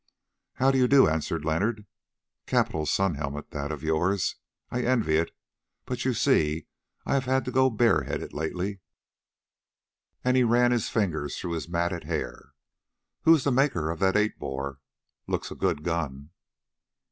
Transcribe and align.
"How 0.53 0.71
do 0.71 0.79
you 0.79 0.87
do?" 0.87 1.07
answered 1.07 1.45
Leonard. 1.45 1.85
"Capital 2.47 2.87
sun 2.87 3.13
helmet 3.13 3.51
that 3.51 3.71
of 3.71 3.83
yours. 3.83 4.35
I 4.71 4.81
envy 4.81 5.17
it, 5.17 5.29
but 5.85 6.05
you 6.05 6.15
see 6.15 6.65
I 7.05 7.13
have 7.13 7.25
had 7.25 7.45
to 7.45 7.51
go 7.51 7.69
bare 7.69 8.01
headed 8.05 8.33
lately," 8.33 8.79
and 10.23 10.35
he 10.35 10.43
ran 10.43 10.71
his 10.71 10.89
fingers 10.89 11.37
through 11.37 11.51
his 11.51 11.69
matted 11.69 12.05
hair. 12.05 12.53
"Who 13.25 13.35
is 13.35 13.43
the 13.43 13.51
maker 13.51 13.91
of 13.91 13.99
that 13.99 14.17
eight 14.17 14.39
bore? 14.39 14.79
Looks 15.27 15.51
a 15.51 15.55
good 15.55 15.83
gun!" 15.83 16.31